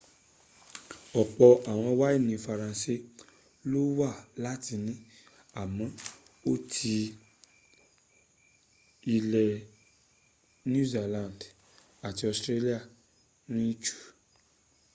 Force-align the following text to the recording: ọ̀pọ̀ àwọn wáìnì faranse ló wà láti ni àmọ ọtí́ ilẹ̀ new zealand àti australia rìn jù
ọ̀pọ̀ 1.21 1.49
àwọn 1.71 1.91
wáìnì 1.99 2.33
faranse 2.45 2.93
ló 3.71 3.81
wà 3.99 4.09
láti 4.45 4.73
ni 4.85 4.93
àmọ 5.61 5.85
ọtí́ 6.51 7.01
ilẹ̀ 9.15 9.51
new 10.71 10.85
zealand 10.93 11.39
àti 12.07 12.23
australia 12.31 12.79
rìn 13.53 13.71
jù 13.83 13.95